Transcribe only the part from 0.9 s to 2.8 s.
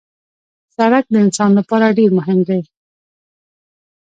د انسان لپاره ډېر مهم دی.